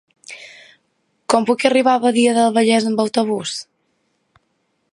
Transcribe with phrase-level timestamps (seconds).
[1.33, 3.53] Com puc arribar a Badia del Vallès amb autobús?